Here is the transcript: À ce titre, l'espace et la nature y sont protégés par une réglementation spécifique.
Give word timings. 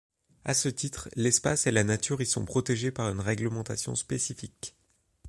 À 0.45 0.55
ce 0.55 0.67
titre, 0.67 1.09
l'espace 1.15 1.67
et 1.67 1.71
la 1.71 1.83
nature 1.83 2.21
y 2.21 2.25
sont 2.25 2.43
protégés 2.43 2.89
par 2.89 3.09
une 3.11 3.19
réglementation 3.19 3.93
spécifique. 3.95 4.75